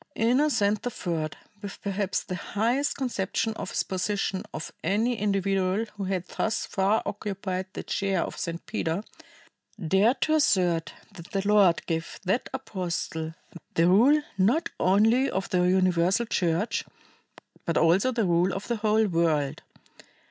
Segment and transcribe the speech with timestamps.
[0.15, 1.29] Innocent III,
[1.61, 7.03] with perhaps the highest conception of his position of any individual who had thus far
[7.05, 8.65] occupied the chair of St.
[8.65, 9.03] Peter,
[9.87, 13.35] dared to assert that the Lord gave that apostle
[13.75, 16.83] the rule not only of the Universal Church,
[17.65, 19.61] but also the rule of the whole world.